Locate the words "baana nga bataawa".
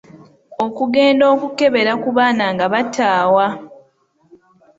2.17-3.45